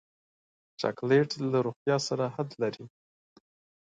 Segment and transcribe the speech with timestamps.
[0.79, 2.85] چاکلېټ له روغتیا سره حد لري.